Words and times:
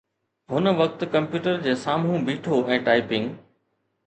هن 0.53 0.63
وقت 0.79 1.03
ڪمپيوٽر 1.15 1.59
جي 1.67 1.75
سامهون 1.83 2.25
بيٺو 2.31 2.63
۽ 2.79 2.81
ٽائپنگ 2.89 3.39